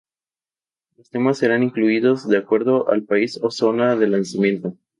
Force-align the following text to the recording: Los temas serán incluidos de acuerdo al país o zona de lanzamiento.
Los 0.97 1.11
temas 1.11 1.37
serán 1.37 1.61
incluidos 1.61 2.27
de 2.27 2.37
acuerdo 2.39 2.89
al 2.89 3.03
país 3.03 3.39
o 3.43 3.51
zona 3.51 3.95
de 3.95 4.07
lanzamiento. 4.07 4.75